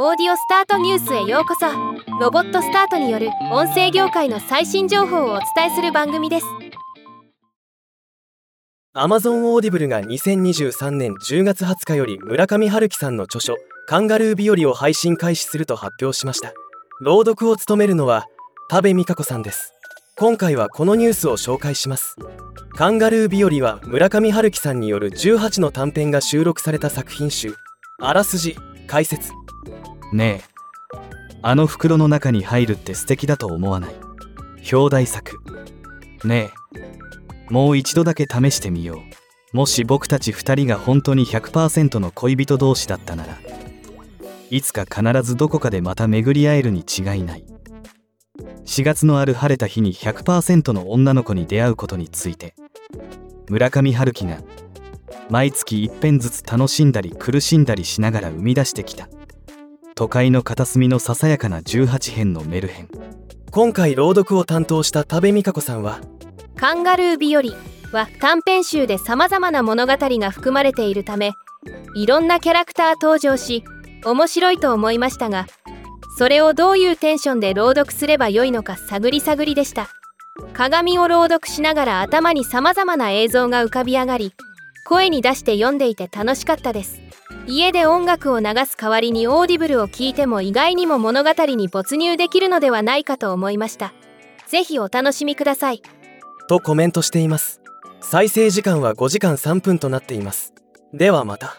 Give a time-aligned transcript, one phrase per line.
[0.00, 1.66] Audiostart News へようこそ。
[2.20, 6.46] ロボットスタートによる音声業界の最新情報をお伝えする番組です。
[8.94, 13.56] Amazon Audible が2023年10月20日より村上春樹さんの著書
[13.88, 16.52] 「カンガルー日和」を配信開始すると発表しました。
[17.00, 18.28] 朗読を務めるのは
[18.68, 19.74] 多部未華子さんです。
[20.16, 22.14] 今回はこのニュースを紹介します。
[22.76, 27.56] カンガルー日和は村上春樹さんによる18の短編が収録された作品集
[28.00, 28.56] あらすじ
[28.86, 29.32] 解説。
[30.12, 30.58] ねえ。
[31.42, 33.94] あの袋の中に入るって素敵だと思わない？
[34.72, 35.38] 表題作。
[36.24, 37.52] ねえ。
[37.52, 39.02] もう一度だけ試してみよ
[39.52, 39.56] う。
[39.56, 43.38] もし僕たち2人が本当に100%の恋人同士だったなら
[44.50, 47.44] いつか必ずどこかでまた巡り会えるに違いない。
[48.66, 52.54] 4月のある晴れた日に100%の女の子に出会うことについて
[53.48, 54.42] 村上春樹が
[55.30, 59.08] 毎月一遍ずつ楽しんだり苦しんだりしながら生み出してきた。
[59.98, 62.88] 都会の片隅のささやかな18編のメルヘン。
[63.50, 65.98] 今回朗読を担当した多部未華子さんは
[66.54, 67.42] カンガルー日和
[67.98, 71.32] は短編集で様々な物語が含まれているため
[71.96, 73.64] いろんなキャラクター登場し
[74.04, 75.48] 面白いと思いましたが
[76.16, 79.88] それをどういうテンションで朗読すればよいのか探り探りでした。
[80.52, 84.32] 鏡を朗読しながら頭に様々な映像が浮かび上がり
[84.86, 87.00] 声に出して読んでいて楽しかったです。
[87.50, 93.94] 家で音楽を流す代わりに Audible を聞いても意外にも物語に没入できるのではないかと思いました。
[94.48, 95.82] ぜひお楽しみください。
[96.46, 97.62] とコメントしています。
[98.02, 100.52] 再生時間は5時間3分となっています。
[100.92, 101.56] ではまた。